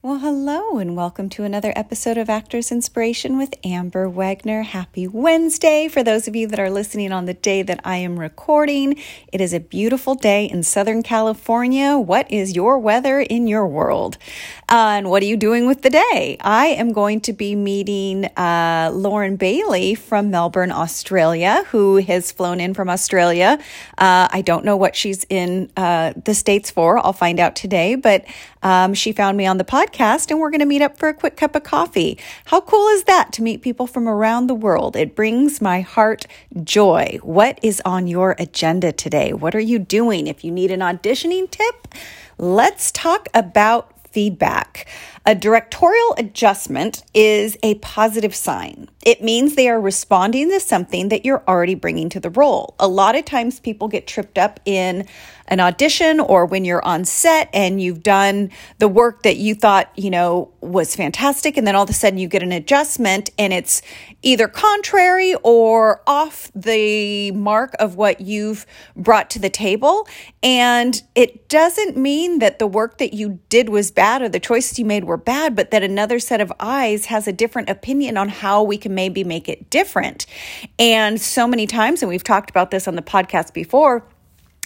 Well, 0.00 0.18
hello, 0.18 0.78
and 0.78 0.94
welcome 0.94 1.28
to 1.30 1.42
another 1.42 1.72
episode 1.74 2.18
of 2.18 2.30
Actors 2.30 2.70
Inspiration 2.70 3.36
with 3.36 3.52
Amber 3.64 4.08
Wagner. 4.08 4.62
Happy 4.62 5.08
Wednesday 5.08 5.88
for 5.88 6.04
those 6.04 6.28
of 6.28 6.36
you 6.36 6.46
that 6.46 6.60
are 6.60 6.70
listening 6.70 7.10
on 7.10 7.24
the 7.24 7.34
day 7.34 7.62
that 7.62 7.80
I 7.82 7.96
am 7.96 8.16
recording. 8.16 8.96
It 9.32 9.40
is 9.40 9.52
a 9.52 9.58
beautiful 9.58 10.14
day 10.14 10.44
in 10.44 10.62
Southern 10.62 11.02
California. 11.02 11.98
What 11.98 12.30
is 12.30 12.54
your 12.54 12.78
weather 12.78 13.20
in 13.20 13.48
your 13.48 13.66
world? 13.66 14.18
Uh, 14.68 14.98
and 14.98 15.10
what 15.10 15.20
are 15.20 15.26
you 15.26 15.36
doing 15.36 15.66
with 15.66 15.82
the 15.82 15.90
day? 15.90 16.36
I 16.42 16.66
am 16.66 16.92
going 16.92 17.20
to 17.22 17.32
be 17.32 17.56
meeting 17.56 18.26
uh, 18.36 18.92
Lauren 18.94 19.34
Bailey 19.34 19.96
from 19.96 20.30
Melbourne, 20.30 20.70
Australia, 20.70 21.64
who 21.70 21.96
has 21.96 22.30
flown 22.30 22.60
in 22.60 22.72
from 22.72 22.88
Australia. 22.88 23.58
Uh, 23.96 24.28
I 24.30 24.42
don't 24.42 24.64
know 24.64 24.76
what 24.76 24.94
she's 24.94 25.24
in 25.24 25.72
uh, 25.76 26.12
the 26.24 26.34
States 26.34 26.70
for. 26.70 27.04
I'll 27.04 27.12
find 27.12 27.40
out 27.40 27.56
today, 27.56 27.96
but 27.96 28.24
um, 28.62 28.94
she 28.94 29.12
found 29.12 29.36
me 29.36 29.46
on 29.46 29.58
the 29.58 29.64
podcast 29.64 30.30
and 30.30 30.40
we're 30.40 30.50
going 30.50 30.60
to 30.60 30.66
meet 30.66 30.82
up 30.82 30.98
for 30.98 31.08
a 31.08 31.14
quick 31.14 31.36
cup 31.36 31.54
of 31.54 31.62
coffee. 31.62 32.18
How 32.46 32.60
cool 32.60 32.88
is 32.88 33.04
that 33.04 33.32
to 33.34 33.42
meet 33.42 33.62
people 33.62 33.86
from 33.86 34.08
around 34.08 34.46
the 34.46 34.54
world? 34.54 34.96
It 34.96 35.14
brings 35.14 35.60
my 35.60 35.80
heart 35.80 36.26
joy. 36.62 37.18
What 37.22 37.58
is 37.62 37.82
on 37.84 38.06
your 38.06 38.34
agenda 38.38 38.92
today? 38.92 39.32
What 39.32 39.54
are 39.54 39.60
you 39.60 39.78
doing? 39.78 40.26
If 40.26 40.44
you 40.44 40.50
need 40.50 40.70
an 40.70 40.80
auditioning 40.80 41.50
tip, 41.50 41.88
let's 42.38 42.90
talk 42.92 43.28
about 43.34 43.92
feedback. 44.10 44.86
A 45.28 45.34
directorial 45.34 46.14
adjustment 46.16 47.02
is 47.12 47.58
a 47.62 47.74
positive 47.74 48.34
sign. 48.34 48.88
It 49.04 49.22
means 49.22 49.56
they 49.56 49.68
are 49.68 49.78
responding 49.78 50.48
to 50.48 50.58
something 50.58 51.10
that 51.10 51.26
you're 51.26 51.44
already 51.46 51.74
bringing 51.74 52.08
to 52.08 52.20
the 52.20 52.30
role. 52.30 52.74
A 52.80 52.88
lot 52.88 53.14
of 53.14 53.26
times 53.26 53.60
people 53.60 53.88
get 53.88 54.06
tripped 54.06 54.38
up 54.38 54.58
in 54.64 55.06
an 55.48 55.60
audition 55.60 56.20
or 56.20 56.46
when 56.46 56.64
you're 56.64 56.84
on 56.84 57.04
set 57.04 57.48
and 57.52 57.80
you've 57.80 58.02
done 58.02 58.50
the 58.78 58.88
work 58.88 59.22
that 59.22 59.36
you 59.36 59.54
thought, 59.54 59.90
you 59.96 60.10
know, 60.10 60.50
was 60.60 60.94
fantastic 60.94 61.56
and 61.56 61.66
then 61.66 61.74
all 61.74 61.84
of 61.84 61.90
a 61.90 61.94
sudden 61.94 62.18
you 62.18 62.28
get 62.28 62.42
an 62.42 62.52
adjustment 62.52 63.30
and 63.38 63.52
it's 63.52 63.82
either 64.22 64.48
contrary 64.48 65.34
or 65.42 66.02
off 66.06 66.50
the 66.54 67.30
mark 67.32 67.74
of 67.78 67.96
what 67.96 68.20
you've 68.20 68.66
brought 68.96 69.30
to 69.30 69.38
the 69.38 69.48
table 69.50 70.06
and 70.42 71.02
it 71.14 71.48
doesn't 71.48 71.96
mean 71.96 72.40
that 72.40 72.58
the 72.58 72.66
work 72.66 72.98
that 72.98 73.14
you 73.14 73.38
did 73.48 73.68
was 73.68 73.90
bad 73.90 74.20
or 74.20 74.28
the 74.28 74.40
choices 74.40 74.78
you 74.78 74.84
made 74.84 75.04
were 75.04 75.16
bad, 75.24 75.54
but 75.54 75.70
that 75.70 75.82
another 75.82 76.18
set 76.18 76.40
of 76.40 76.52
eyes 76.60 77.06
has 77.06 77.28
a 77.28 77.32
different 77.32 77.68
opinion 77.68 78.16
on 78.16 78.28
how 78.28 78.62
we 78.62 78.78
can 78.78 78.94
maybe 78.94 79.24
make 79.24 79.48
it 79.48 79.70
different. 79.70 80.26
And 80.78 81.20
so 81.20 81.46
many 81.46 81.66
times, 81.66 82.02
and 82.02 82.08
we've 82.08 82.24
talked 82.24 82.50
about 82.50 82.70
this 82.70 82.88
on 82.88 82.96
the 82.96 83.02
podcast 83.02 83.52
before, 83.52 84.04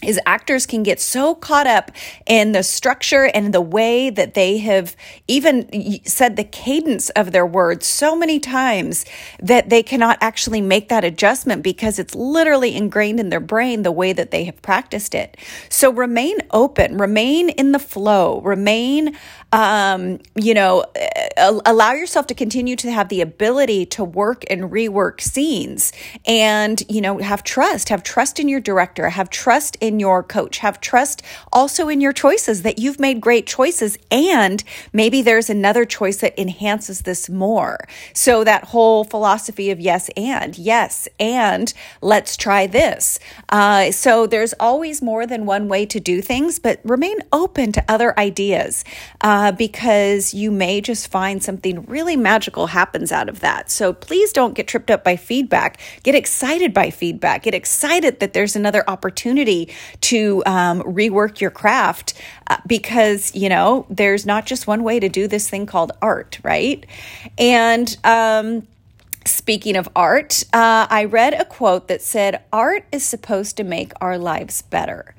is 0.02 0.20
actors 0.26 0.66
can 0.66 0.82
get 0.82 1.00
so 1.00 1.34
caught 1.34 1.66
up 1.66 1.90
in 2.26 2.52
the 2.52 2.62
structure 2.62 3.24
and 3.34 3.52
the 3.52 3.60
way 3.60 4.10
that 4.10 4.34
they 4.34 4.58
have 4.58 4.96
even 5.28 6.00
said 6.04 6.36
the 6.36 6.44
cadence 6.44 7.10
of 7.10 7.32
their 7.32 7.46
words 7.46 7.86
so 7.86 8.16
many 8.16 8.38
times 8.38 9.04
that 9.40 9.68
they 9.68 9.82
cannot 9.82 10.18
actually 10.20 10.60
make 10.60 10.88
that 10.88 11.04
adjustment 11.04 11.62
because 11.62 11.98
it's 11.98 12.14
literally 12.14 12.74
ingrained 12.74 13.20
in 13.20 13.30
their 13.30 13.40
brain 13.40 13.82
the 13.82 13.92
way 13.92 14.12
that 14.12 14.30
they 14.30 14.44
have 14.44 14.60
practiced 14.62 15.14
it. 15.14 15.36
So 15.68 15.92
remain 15.92 16.38
open, 16.50 16.98
remain 16.98 17.48
in 17.50 17.72
the 17.72 17.78
flow, 17.78 18.40
remain 18.40 19.16
um, 19.52 20.18
you 20.34 20.54
know, 20.54 20.84
allow 21.36 21.92
yourself 21.92 22.26
to 22.28 22.34
continue 22.34 22.76
to 22.76 22.90
have 22.90 23.08
the 23.08 23.20
ability 23.20 23.86
to 23.86 24.04
work 24.04 24.44
and 24.50 24.64
rework 24.64 25.20
scenes 25.20 25.92
and, 26.26 26.82
you 26.88 27.00
know, 27.00 27.18
have 27.18 27.42
trust, 27.42 27.88
have 27.88 28.02
trust 28.02 28.38
in 28.38 28.48
your 28.48 28.60
director, 28.60 29.08
have 29.08 29.30
trust 29.30 29.76
in 29.80 29.98
your 29.98 30.22
coach, 30.22 30.58
have 30.58 30.80
trust 30.80 31.22
also 31.52 31.88
in 31.88 32.00
your 32.00 32.12
choices 32.12 32.62
that 32.62 32.78
you've 32.78 33.00
made 33.00 33.20
great 33.20 33.46
choices. 33.46 33.96
And 34.10 34.62
maybe 34.92 35.22
there's 35.22 35.48
another 35.50 35.84
choice 35.84 36.18
that 36.18 36.38
enhances 36.38 37.02
this 37.02 37.28
more. 37.28 37.78
So 38.12 38.44
that 38.44 38.64
whole 38.64 39.04
philosophy 39.04 39.70
of 39.70 39.80
yes 39.80 40.10
and, 40.16 40.56
yes, 40.58 41.08
and 41.18 41.72
let's 42.00 42.36
try 42.36 42.66
this. 42.66 43.18
Uh, 43.48 43.90
so 43.90 44.26
there's 44.26 44.54
always 44.60 45.00
more 45.00 45.26
than 45.26 45.46
one 45.46 45.68
way 45.68 45.86
to 45.86 45.98
do 45.98 46.20
things, 46.20 46.58
but 46.58 46.80
remain 46.84 47.18
open 47.32 47.72
to 47.72 47.84
other 47.88 48.18
ideas. 48.18 48.84
Uh, 49.20 49.52
because 49.52 50.34
you 50.34 50.50
may 50.50 50.80
just 50.80 51.08
find 51.08 51.21
something 51.42 51.84
really 51.86 52.16
magical 52.16 52.68
happens 52.68 53.12
out 53.12 53.28
of 53.28 53.40
that. 53.40 53.70
So 53.70 53.92
please 53.92 54.32
don't 54.32 54.54
get 54.54 54.68
tripped 54.68 54.90
up 54.90 55.04
by 55.04 55.16
feedback. 55.16 55.80
Get 56.02 56.14
excited 56.14 56.74
by 56.74 56.90
feedback. 56.90 57.44
Get 57.44 57.54
excited 57.54 58.20
that 58.20 58.32
there's 58.32 58.56
another 58.56 58.84
opportunity 58.88 59.72
to 60.02 60.42
um, 60.46 60.82
rework 60.82 61.40
your 61.40 61.50
craft 61.50 62.14
uh, 62.48 62.58
because, 62.66 63.34
you 63.34 63.48
know, 63.48 63.86
there's 63.88 64.26
not 64.26 64.46
just 64.46 64.66
one 64.66 64.82
way 64.82 64.98
to 65.00 65.08
do 65.08 65.28
this 65.28 65.48
thing 65.48 65.66
called 65.66 65.92
art, 66.02 66.38
right? 66.42 66.84
And, 67.38 67.96
um, 68.04 68.66
Speaking 69.24 69.76
of 69.76 69.88
art, 69.94 70.42
uh, 70.52 70.86
I 70.90 71.04
read 71.04 71.34
a 71.34 71.44
quote 71.44 71.88
that 71.88 72.02
said, 72.02 72.42
Art 72.52 72.84
is 72.90 73.04
supposed 73.04 73.56
to 73.58 73.64
make 73.64 73.92
our 74.00 74.18
lives 74.18 74.62
better. 74.62 75.14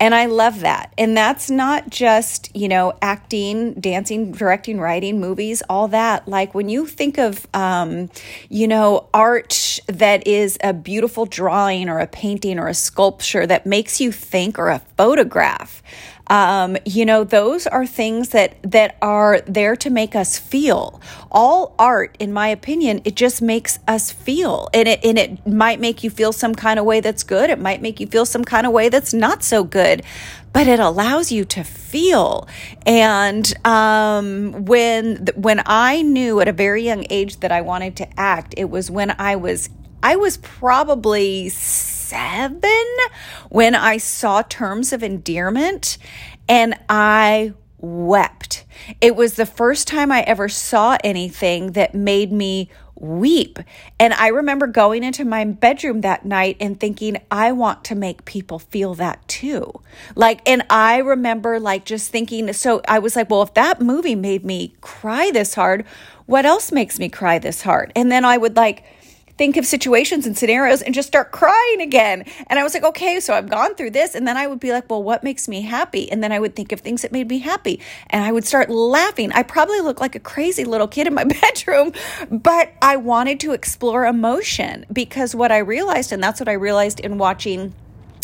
And 0.00 0.14
I 0.14 0.26
love 0.26 0.60
that. 0.60 0.92
And 0.98 1.16
that's 1.16 1.50
not 1.50 1.88
just, 1.88 2.54
you 2.54 2.68
know, 2.68 2.94
acting, 3.00 3.74
dancing, 3.74 4.32
directing, 4.32 4.80
writing, 4.80 5.20
movies, 5.20 5.62
all 5.68 5.88
that. 5.88 6.26
Like 6.26 6.54
when 6.54 6.68
you 6.68 6.86
think 6.86 7.16
of, 7.16 7.46
um, 7.54 8.10
you 8.48 8.66
know, 8.66 9.08
art 9.14 9.78
that 9.86 10.26
is 10.26 10.58
a 10.62 10.72
beautiful 10.72 11.26
drawing 11.26 11.88
or 11.88 12.00
a 12.00 12.08
painting 12.08 12.58
or 12.58 12.66
a 12.66 12.74
sculpture 12.74 13.46
that 13.46 13.66
makes 13.66 14.00
you 14.00 14.10
think 14.10 14.58
or 14.58 14.68
a 14.68 14.80
photograph, 14.96 15.82
um, 16.28 16.76
you 16.84 17.04
know, 17.04 17.24
those 17.24 17.66
are 17.66 17.86
things 17.86 18.30
that 18.30 18.56
that 18.62 18.96
are 19.02 19.40
there 19.42 19.76
to 19.76 19.90
make 19.90 20.14
us 20.16 20.38
feel. 20.38 21.00
All 21.30 21.74
art, 21.78 22.16
in 22.18 22.32
my 22.32 22.48
opinion, 22.48 23.02
it 23.04 23.14
just 23.14 23.42
makes 23.42 23.78
us 23.86 24.10
feel, 24.10 24.68
and 24.72 24.88
it 24.88 25.04
and 25.04 25.18
it 25.18 25.46
might 25.46 25.80
make 25.80 26.02
you 26.02 26.10
feel 26.10 26.32
some 26.32 26.54
kind 26.54 26.78
of 26.78 26.84
way 26.84 27.00
that's 27.00 27.22
good. 27.22 27.50
It 27.50 27.58
might 27.58 27.82
make 27.82 28.00
you 28.00 28.06
feel 28.06 28.24
some 28.26 28.44
kind 28.44 28.66
of 28.66 28.72
way 28.72 28.88
that's 28.88 29.12
not 29.12 29.42
so 29.42 29.64
good 29.64 30.02
but 30.54 30.68
it 30.68 30.78
allows 30.78 31.32
you 31.32 31.44
to 31.44 31.64
feel. 31.64 32.48
And 32.86 33.52
um, 33.66 34.64
when 34.64 35.26
when 35.34 35.60
I 35.66 36.02
knew 36.02 36.40
at 36.40 36.46
a 36.46 36.52
very 36.52 36.84
young 36.84 37.04
age 37.10 37.40
that 37.40 37.50
I 37.50 37.60
wanted 37.60 37.96
to 37.96 38.08
act, 38.20 38.54
it 38.56 38.70
was 38.70 38.88
when 38.88 39.14
I 39.18 39.34
was 39.36 39.68
I 40.04 40.16
was 40.16 40.36
probably 40.36 41.48
seven 41.48 42.84
when 43.48 43.74
I 43.74 43.96
saw 43.96 44.42
Terms 44.42 44.92
of 44.92 45.02
Endearment 45.02 45.96
and 46.46 46.74
I 46.90 47.54
wept. 47.78 48.66
It 49.00 49.16
was 49.16 49.36
the 49.36 49.46
first 49.46 49.88
time 49.88 50.12
I 50.12 50.20
ever 50.20 50.46
saw 50.50 50.98
anything 51.02 51.72
that 51.72 51.94
made 51.94 52.30
me 52.32 52.68
weep. 52.96 53.58
And 53.98 54.12
I 54.12 54.28
remember 54.28 54.66
going 54.66 55.04
into 55.04 55.24
my 55.24 55.46
bedroom 55.46 56.02
that 56.02 56.26
night 56.26 56.58
and 56.60 56.78
thinking, 56.78 57.16
I 57.30 57.52
want 57.52 57.82
to 57.84 57.94
make 57.94 58.26
people 58.26 58.58
feel 58.58 58.92
that 58.96 59.26
too. 59.26 59.72
Like, 60.14 60.46
and 60.46 60.66
I 60.68 60.98
remember 60.98 61.58
like 61.58 61.86
just 61.86 62.10
thinking, 62.10 62.52
so 62.52 62.82
I 62.86 62.98
was 62.98 63.16
like, 63.16 63.30
well, 63.30 63.40
if 63.40 63.54
that 63.54 63.80
movie 63.80 64.16
made 64.16 64.44
me 64.44 64.74
cry 64.82 65.30
this 65.32 65.54
hard, 65.54 65.86
what 66.26 66.44
else 66.44 66.70
makes 66.70 66.98
me 66.98 67.08
cry 67.08 67.38
this 67.38 67.62
hard? 67.62 67.90
And 67.96 68.12
then 68.12 68.26
I 68.26 68.36
would 68.36 68.54
like, 68.54 68.84
think 69.36 69.56
of 69.56 69.66
situations 69.66 70.26
and 70.26 70.36
scenarios 70.36 70.82
and 70.82 70.94
just 70.94 71.08
start 71.08 71.32
crying 71.32 71.80
again. 71.80 72.24
And 72.46 72.58
I 72.58 72.62
was 72.62 72.74
like, 72.74 72.84
okay, 72.84 73.20
so 73.20 73.34
I've 73.34 73.48
gone 73.48 73.74
through 73.74 73.90
this. 73.90 74.14
And 74.14 74.26
then 74.26 74.36
I 74.36 74.46
would 74.46 74.60
be 74.60 74.72
like, 74.72 74.88
well, 74.88 75.02
what 75.02 75.24
makes 75.24 75.48
me 75.48 75.62
happy? 75.62 76.10
And 76.10 76.22
then 76.22 76.32
I 76.32 76.38
would 76.38 76.54
think 76.54 76.72
of 76.72 76.80
things 76.80 77.02
that 77.02 77.12
made 77.12 77.28
me 77.28 77.38
happy. 77.38 77.80
And 78.10 78.24
I 78.24 78.32
would 78.32 78.44
start 78.44 78.70
laughing. 78.70 79.32
I 79.32 79.42
probably 79.42 79.80
look 79.80 80.00
like 80.00 80.14
a 80.14 80.20
crazy 80.20 80.64
little 80.64 80.88
kid 80.88 81.06
in 81.06 81.14
my 81.14 81.24
bedroom, 81.40 81.92
but 82.30 82.72
I 82.80 82.96
wanted 82.96 83.40
to 83.40 83.52
explore 83.52 84.06
emotion 84.06 84.86
because 84.92 85.34
what 85.34 85.50
I 85.50 85.58
realized, 85.58 86.12
and 86.12 86.22
that's 86.22 86.40
what 86.40 86.48
I 86.48 86.52
realized 86.52 87.00
in 87.00 87.18
watching 87.18 87.74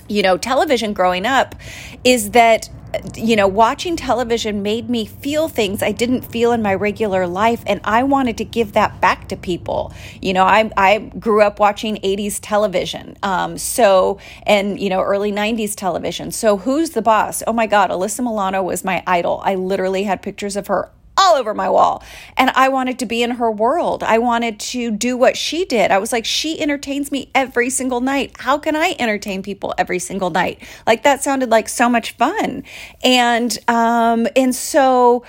you 0.08 0.22
know, 0.22 0.36
television 0.36 0.92
growing 0.92 1.24
up 1.24 1.54
is 2.02 2.32
that 2.32 2.68
you 3.16 3.36
know, 3.36 3.48
watching 3.48 3.96
television 3.96 4.62
made 4.62 4.90
me 4.90 5.04
feel 5.06 5.48
things 5.48 5.82
I 5.82 5.92
didn't 5.92 6.22
feel 6.22 6.52
in 6.52 6.62
my 6.62 6.74
regular 6.74 7.26
life, 7.26 7.62
and 7.66 7.80
I 7.84 8.02
wanted 8.02 8.38
to 8.38 8.44
give 8.44 8.72
that 8.72 9.00
back 9.00 9.28
to 9.28 9.36
people. 9.36 9.92
You 10.20 10.32
know, 10.32 10.44
I 10.44 10.70
I 10.76 10.98
grew 11.18 11.42
up 11.42 11.60
watching 11.60 11.96
'80s 11.96 12.38
television, 12.40 13.16
um, 13.22 13.58
so 13.58 14.18
and 14.44 14.80
you 14.80 14.88
know 14.88 15.00
early 15.00 15.32
'90s 15.32 15.74
television. 15.74 16.30
So 16.30 16.56
who's 16.56 16.90
the 16.90 17.02
boss? 17.02 17.42
Oh 17.46 17.52
my 17.52 17.66
God, 17.66 17.90
Alyssa 17.90 18.20
Milano 18.20 18.62
was 18.62 18.84
my 18.84 19.02
idol. 19.06 19.40
I 19.44 19.54
literally 19.54 20.04
had 20.04 20.22
pictures 20.22 20.56
of 20.56 20.66
her 20.66 20.90
all 21.20 21.36
over 21.36 21.54
my 21.54 21.68
wall. 21.68 22.02
And 22.36 22.50
I 22.50 22.68
wanted 22.68 22.98
to 23.00 23.06
be 23.06 23.22
in 23.22 23.32
her 23.32 23.50
world. 23.50 24.02
I 24.02 24.18
wanted 24.18 24.58
to 24.60 24.90
do 24.90 25.16
what 25.16 25.36
she 25.36 25.64
did. 25.64 25.90
I 25.90 25.98
was 25.98 26.12
like, 26.12 26.24
she 26.24 26.60
entertains 26.60 27.12
me 27.12 27.30
every 27.34 27.68
single 27.70 28.00
night. 28.00 28.32
How 28.38 28.58
can 28.58 28.74
I 28.74 28.96
entertain 28.98 29.42
people 29.42 29.74
every 29.76 29.98
single 29.98 30.30
night? 30.30 30.60
Like 30.86 31.02
that 31.02 31.22
sounded 31.22 31.50
like 31.50 31.68
so 31.68 31.88
much 31.88 32.12
fun. 32.12 32.64
And 33.02 33.56
um 33.68 34.26
and 34.34 34.54
so 34.54 35.24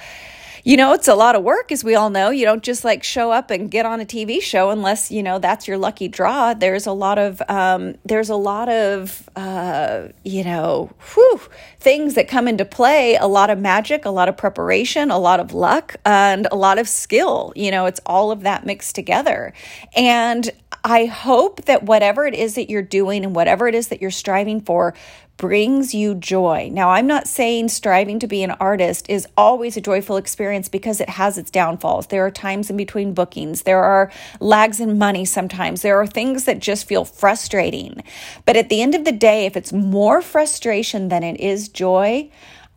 you 0.63 0.78
know, 0.78 0.94
it's 0.94 1.08
a 1.08 1.16
lot 1.16 1.36
of 1.36 1.44
work, 1.44 1.72
as 1.72 1.84
we 1.84 1.96
all 1.96 2.10
know. 2.10 2.30
You 2.30 2.46
don't 2.46 2.63
just 2.63 2.84
like 2.84 3.04
show 3.04 3.31
up 3.31 3.50
and 3.50 3.69
get 3.69 3.86
on 3.86 4.00
a 4.00 4.06
TV 4.06 4.42
show 4.42 4.69
unless, 4.69 5.12
you 5.12 5.24
know, 5.24 5.40
that's 5.40 5.68
your 5.68 5.78
lucky 5.78 6.08
draw. 6.08 6.54
There's 6.54 6.86
a 6.86 6.92
lot 6.92 7.18
of, 7.18 7.42
um, 7.50 7.96
there's 8.06 8.30
a 8.30 8.36
lot 8.36 8.69
of, 8.69 9.30
uh, 9.36 10.10
you 10.24 10.44
know, 10.44 10.92
whew, 11.13 11.42
things 11.80 12.13
that 12.16 12.28
come 12.28 12.48
into 12.48 12.66
play 12.66 13.16
a 13.16 13.28
lot 13.28 13.50
of 13.50 13.60
magic, 13.60 14.06
a 14.06 14.10
lot 14.10 14.30
of 14.30 14.38
preparation, 14.38 15.12
a 15.12 15.19
lot 15.19 15.40
of 15.40 15.54
luck, 15.54 15.96
and 16.06 16.48
a 16.52 16.56
lot 16.56 16.78
of 16.78 16.88
skill. 16.88 17.54
You 17.56 17.72
know, 17.72 17.86
it's 17.86 18.00
all 18.06 18.31
of 18.31 18.42
that 18.42 18.66
mixed 18.66 18.96
together. 18.96 19.54
And 19.96 20.50
I 20.83 21.06
hope 21.06 21.66
that 21.66 21.83
whatever 21.83 22.25
it 22.25 22.33
is 22.33 22.56
that 22.56 22.69
you're 22.69 22.81
doing 22.81 23.24
and 23.24 23.36
whatever 23.36 23.68
it 23.68 23.75
is 23.75 23.89
that 23.89 24.01
you're 24.01 24.10
striving 24.10 24.62
for 24.62 24.95
brings 25.38 25.94
you 25.94 26.13
joy. 26.13 26.69
Now, 26.72 26.92
I'm 26.92 27.07
not 27.07 27.28
saying 27.28 27.69
striving 27.69 28.19
to 28.19 28.28
be 28.28 28.44
an 28.44 28.51
artist 28.51 29.10
is 29.10 29.28
always 29.36 29.75
a 29.75 29.81
joyful 29.81 30.18
experience 30.18 30.69
because 30.69 31.01
it 31.01 31.10
has 31.10 31.38
its 31.38 31.50
downfalls. 31.50 32.07
There 32.07 32.25
are 32.25 32.31
times 32.31 32.69
in 32.69 32.78
between 32.78 33.13
bookings, 33.13 33.63
there 33.63 33.83
are 33.83 34.12
lags 34.39 34.80
in 34.80 35.00
money 35.00 35.25
sometimes, 35.25 35.81
there 35.81 36.00
are 36.00 36.06
things 36.06 36.45
that 36.45 36.60
just 36.60 36.88
feel 36.88 37.06
frustrating. 37.06 38.04
But 38.45 38.56
at 38.56 38.69
the 38.69 38.81
end 38.81 38.94
of 38.94 39.04
the 39.04 39.12
day, 39.12 39.45
if 39.48 39.57
it's 39.57 39.74
more 39.74 40.22
frustration 40.22 41.10
than 41.10 41.24
it 41.24 41.39
is 41.39 41.69
joy, 41.69 42.30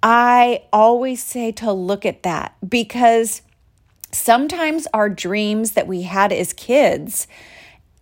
I 0.03 0.63
always 0.73 1.23
say 1.23 1.53
to 1.53 1.73
look 1.73 2.07
at 2.07 2.23
that 2.23 2.57
because 2.67 3.43
sometimes 4.11 4.87
our 4.95 5.09
dreams 5.09 5.73
that 5.73 5.87
we 5.87 6.03
had 6.03 6.33
as 6.33 6.53
kids 6.53 7.27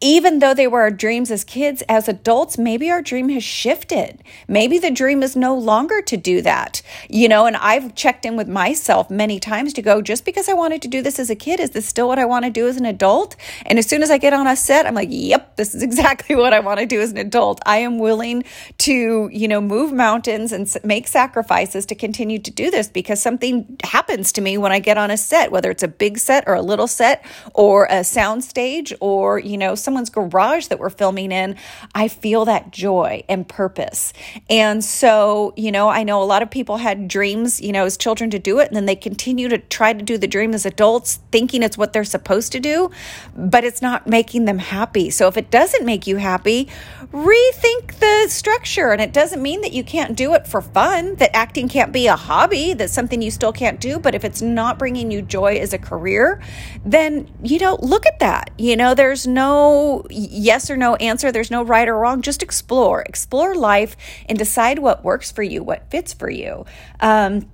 even 0.02 0.40
though 0.40 0.52
they 0.52 0.66
were 0.66 0.80
our 0.80 0.90
dreams 0.90 1.30
as 1.30 1.44
kids, 1.44 1.82
as 1.88 2.08
adults, 2.08 2.58
maybe 2.58 2.90
our 2.90 3.00
dream 3.00 3.28
has 3.28 3.44
shifted. 3.44 4.22
Maybe 4.48 4.78
the 4.78 4.90
dream 4.90 5.22
is 5.22 5.36
no 5.36 5.56
longer 5.56 6.02
to 6.02 6.16
do 6.16 6.42
that. 6.42 6.82
You 7.08 7.28
know, 7.28 7.46
and 7.46 7.56
I've 7.56 7.94
checked 7.94 8.26
in 8.26 8.36
with 8.36 8.48
myself 8.48 9.10
many 9.10 9.38
times 9.38 9.72
to 9.74 9.82
go, 9.82 10.02
just 10.02 10.24
because 10.24 10.48
I 10.48 10.54
wanted 10.54 10.82
to 10.82 10.88
do 10.88 11.02
this 11.02 11.20
as 11.20 11.30
a 11.30 11.36
kid, 11.36 11.60
is 11.60 11.70
this 11.70 11.86
still 11.86 12.08
what 12.08 12.18
I 12.18 12.24
want 12.24 12.44
to 12.44 12.50
do 12.50 12.66
as 12.66 12.76
an 12.76 12.84
adult? 12.84 13.36
And 13.64 13.78
as 13.78 13.86
soon 13.86 14.02
as 14.02 14.10
I 14.10 14.18
get 14.18 14.32
on 14.32 14.48
a 14.48 14.56
set, 14.56 14.86
I'm 14.86 14.94
like, 14.94 15.08
yep, 15.10 15.54
this 15.54 15.72
is 15.72 15.82
exactly 15.92 16.34
what 16.34 16.52
I 16.52 16.58
want 16.58 16.80
to 16.80 16.86
do 16.86 17.00
as 17.00 17.12
an 17.12 17.18
adult. 17.18 17.60
I 17.64 17.78
am 17.78 18.00
willing 18.00 18.42
to, 18.78 19.30
you 19.32 19.46
know, 19.46 19.60
move 19.60 19.92
mountains 19.92 20.50
and 20.50 20.74
make 20.82 21.06
sacrifices 21.06 21.86
to 21.86 21.94
continue 21.94 22.40
to 22.40 22.50
do 22.50 22.72
this 22.72 22.88
because 22.88 23.22
something 23.22 23.78
happens 23.84 24.32
to 24.32 24.40
me 24.40 24.58
when 24.58 24.72
I 24.72 24.80
get 24.80 24.98
on 24.98 25.12
a 25.12 25.16
set, 25.16 25.52
whether 25.52 25.70
it's 25.70 25.84
a 25.84 25.88
big 25.88 26.18
set 26.18 26.42
or 26.48 26.54
a 26.54 26.62
little 26.62 26.88
set 26.88 27.24
or 27.54 27.86
a 27.88 28.02
sound 28.02 28.42
stage 28.42 28.92
or, 29.00 29.38
you 29.38 29.56
know, 29.56 29.76
some 29.76 29.91
someone's 29.92 30.08
garage 30.08 30.68
that 30.68 30.78
we're 30.78 30.88
filming 30.88 31.30
in, 31.30 31.54
I 31.94 32.08
feel 32.08 32.46
that 32.46 32.70
joy 32.70 33.24
and 33.28 33.46
purpose. 33.46 34.14
And 34.48 34.82
so, 34.82 35.52
you 35.54 35.70
know, 35.70 35.90
I 35.90 36.02
know 36.02 36.22
a 36.22 36.24
lot 36.24 36.40
of 36.40 36.50
people 36.50 36.78
had 36.78 37.08
dreams, 37.08 37.60
you 37.60 37.72
know, 37.72 37.84
as 37.84 37.98
children 37.98 38.30
to 38.30 38.38
do 38.38 38.58
it, 38.60 38.68
and 38.68 38.76
then 38.76 38.86
they 38.86 38.96
continue 38.96 39.50
to 39.50 39.58
try 39.58 39.92
to 39.92 40.02
do 40.02 40.16
the 40.16 40.26
dream 40.26 40.54
as 40.54 40.64
adults, 40.64 41.20
thinking 41.30 41.62
it's 41.62 41.76
what 41.76 41.92
they're 41.92 42.04
supposed 42.04 42.52
to 42.52 42.60
do, 42.60 42.90
but 43.36 43.64
it's 43.64 43.82
not 43.82 44.06
making 44.06 44.46
them 44.46 44.56
happy. 44.56 45.10
So 45.10 45.28
if 45.28 45.36
it 45.36 45.50
doesn't 45.50 45.84
make 45.84 46.06
you 46.06 46.16
happy, 46.16 46.70
rethink 47.12 47.98
the 48.00 48.28
structure. 48.30 48.92
And 48.92 49.02
it 49.02 49.12
doesn't 49.12 49.42
mean 49.42 49.60
that 49.60 49.74
you 49.74 49.84
can't 49.84 50.16
do 50.16 50.32
it 50.32 50.46
for 50.46 50.62
fun, 50.62 51.16
that 51.16 51.36
acting 51.36 51.68
can't 51.68 51.92
be 51.92 52.06
a 52.06 52.16
hobby, 52.16 52.72
that's 52.72 52.94
something 52.94 53.20
you 53.20 53.30
still 53.30 53.52
can't 53.52 53.78
do. 53.78 53.98
But 53.98 54.14
if 54.14 54.24
it's 54.24 54.40
not 54.40 54.78
bringing 54.78 55.10
you 55.10 55.20
joy 55.20 55.56
as 55.56 55.74
a 55.74 55.78
career, 55.78 56.40
then, 56.82 57.28
you 57.42 57.58
know, 57.58 57.76
look 57.82 58.06
at 58.06 58.20
that. 58.20 58.52
You 58.56 58.76
know, 58.78 58.94
there's 58.94 59.26
no 59.26 59.81
yes 60.10 60.70
or 60.70 60.76
no 60.76 60.96
answer. 60.96 61.32
There's 61.32 61.50
no 61.50 61.62
right 61.62 61.88
or 61.88 61.98
wrong. 61.98 62.22
Just 62.22 62.42
explore, 62.42 63.02
explore 63.02 63.54
life 63.54 63.96
and 64.28 64.38
decide 64.38 64.78
what 64.78 65.04
works 65.04 65.30
for 65.30 65.42
you, 65.42 65.62
what 65.62 65.90
fits 65.90 66.12
for 66.12 66.30
you. 66.30 66.64
Um, 67.00 67.50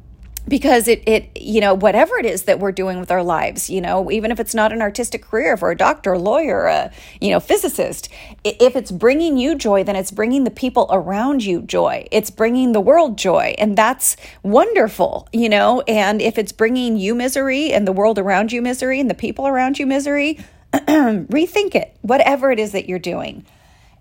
because 0.49 0.89
it 0.89 1.03
it 1.07 1.31
you 1.41 1.61
know 1.61 1.75
whatever 1.75 2.17
it 2.17 2.25
is 2.25 2.45
that 2.45 2.59
we're 2.59 2.73
doing 2.73 2.99
with 2.99 3.11
our 3.11 3.23
lives 3.23 3.69
you 3.69 3.81
know 3.81 4.11
even 4.11 4.31
if 4.31 4.41
it's 4.41 4.55
not 4.55 4.73
an 4.73 4.81
artistic 4.81 5.23
career 5.23 5.57
for 5.57 5.71
a 5.71 5.77
doctor 5.77 6.15
a 6.15 6.19
lawyer 6.19 6.67
a 6.67 6.91
you 7.21 7.31
know 7.31 7.39
physicist 7.39 8.09
if 8.45 8.75
it's 8.75 8.91
bringing 8.91 9.37
you 9.37 9.55
joy 9.55 9.85
then 9.85 9.97
it's 9.97 10.11
bringing 10.11 10.45
the 10.45 10.51
people 10.51 10.87
around 10.91 11.45
you 11.45 11.61
joy 11.63 12.07
it's 12.11 12.31
bringing 12.31 12.73
the 12.73 12.81
world 12.81 13.19
joy 13.19 13.55
and 13.59 13.77
that's 13.77 14.17
wonderful 14.43 15.29
you 15.33 15.49
know 15.49 15.83
and 15.83 16.23
if 16.23 16.39
it's 16.39 16.53
bringing 16.53 16.97
you 16.97 17.15
misery 17.15 17.73
and 17.73 17.87
the 17.87 17.93
world 17.93 18.19
around 18.19 18.51
you 18.51 18.63
misery 18.63 19.01
and 19.01 19.11
the 19.11 19.15
people 19.15 19.47
around 19.47 19.79
you 19.79 19.87
misery 19.87 20.39
rethink 20.73 21.75
it, 21.75 21.97
whatever 22.03 22.51
it 22.51 22.59
is 22.59 22.73
that 22.73 22.89
you're 22.89 22.99
doing. 22.99 23.45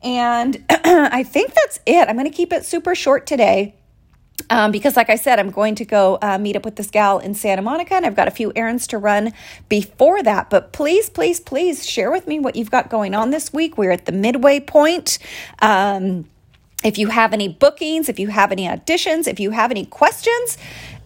And 0.03 0.63
I 0.69 1.23
think 1.23 1.53
that's 1.53 1.79
it. 1.85 2.07
I'm 2.07 2.15
going 2.15 2.29
to 2.29 2.35
keep 2.35 2.53
it 2.53 2.65
super 2.65 2.95
short 2.95 3.25
today. 3.25 3.75
Um, 4.49 4.71
because, 4.71 4.95
like 4.95 5.09
I 5.09 5.15
said, 5.15 5.39
I'm 5.39 5.49
going 5.49 5.75
to 5.75 5.83
go 5.83 6.19
uh, 6.21 6.37
meet 6.37 6.55
up 6.55 6.63
with 6.63 6.77
this 6.77 6.89
gal 6.89 7.19
in 7.19 7.33
Santa 7.33 7.61
Monica, 7.61 7.95
and 7.95 8.05
I've 8.05 8.15
got 8.15 8.27
a 8.27 8.31
few 8.31 8.53
errands 8.55 8.87
to 8.87 8.97
run 8.97 9.33
before 9.67 10.23
that. 10.23 10.49
But 10.49 10.71
please, 10.71 11.09
please, 11.09 11.39
please 11.39 11.85
share 11.85 12.11
with 12.11 12.27
me 12.27 12.39
what 12.39 12.55
you've 12.55 12.71
got 12.71 12.89
going 12.89 13.13
on 13.13 13.31
this 13.31 13.51
week. 13.51 13.77
We're 13.77 13.91
at 13.91 14.05
the 14.05 14.11
midway 14.11 14.59
point. 14.59 15.17
Um, 15.61 16.29
if 16.83 16.97
you 16.97 17.07
have 17.07 17.33
any 17.33 17.49
bookings, 17.49 18.07
if 18.07 18.19
you 18.19 18.27
have 18.27 18.51
any 18.51 18.67
auditions, 18.67 19.27
if 19.27 19.39
you 19.39 19.51
have 19.51 19.71
any 19.71 19.85
questions, 19.85 20.57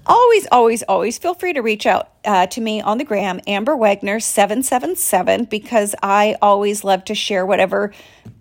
always, 0.05 0.47
always, 0.51 0.83
always 0.83 1.17
feel 1.17 1.33
free 1.33 1.53
to 1.53 1.61
reach 1.61 1.85
out 1.85 2.09
uh, 2.25 2.47
to 2.47 2.61
me 2.61 2.81
on 2.81 2.97
the 2.97 3.03
gram, 3.03 3.39
Amber 3.47 3.75
Wagner 3.75 4.19
777, 4.19 5.45
because 5.45 5.95
I 6.01 6.35
always 6.41 6.83
love 6.83 7.05
to 7.05 7.15
share 7.15 7.45
whatever 7.45 7.91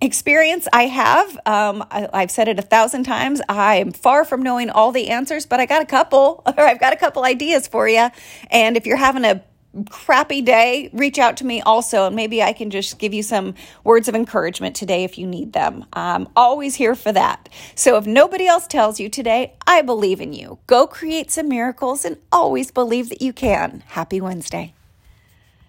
experience 0.00 0.68
I 0.72 0.84
have. 0.84 1.36
Um, 1.46 1.84
I, 1.90 2.08
I've 2.12 2.30
said 2.30 2.48
it 2.48 2.58
a 2.58 2.62
thousand 2.62 3.04
times. 3.04 3.40
I 3.48 3.76
am 3.76 3.92
far 3.92 4.24
from 4.24 4.42
knowing 4.42 4.70
all 4.70 4.92
the 4.92 5.10
answers, 5.10 5.46
but 5.46 5.60
I 5.60 5.66
got 5.66 5.82
a 5.82 5.86
couple, 5.86 6.42
or 6.58 6.60
I've 6.60 6.80
got 6.80 6.92
a 6.92 6.96
couple 6.96 7.24
ideas 7.24 7.68
for 7.68 7.88
you. 7.88 8.08
And 8.50 8.76
if 8.76 8.86
you're 8.86 8.96
having 8.96 9.24
a 9.24 9.42
crappy 9.88 10.42
day, 10.42 10.90
reach 10.92 11.18
out 11.18 11.36
to 11.38 11.46
me 11.46 11.60
also, 11.62 12.06
and 12.06 12.16
maybe 12.16 12.42
I 12.42 12.52
can 12.52 12.70
just 12.70 12.98
give 12.98 13.14
you 13.14 13.22
some 13.22 13.54
words 13.84 14.08
of 14.08 14.14
encouragement 14.14 14.74
today 14.76 15.04
if 15.04 15.18
you 15.18 15.26
need 15.26 15.52
them. 15.52 15.84
I'm 15.92 16.28
always 16.34 16.74
here 16.74 16.94
for 16.94 17.12
that. 17.12 17.48
So 17.74 17.96
if 17.96 18.06
nobody 18.06 18.46
else 18.46 18.66
tells 18.66 18.98
you 18.98 19.08
today, 19.08 19.54
I 19.66 19.82
believe 19.82 20.20
in 20.20 20.32
you. 20.32 20.58
Go 20.66 20.86
create 20.86 21.30
some 21.30 21.48
miracles 21.48 22.04
and 22.04 22.16
always 22.32 22.70
believe 22.70 23.08
that 23.08 23.22
you 23.22 23.32
can. 23.32 23.82
Happy 23.86 24.20
Wednesday. 24.20 24.74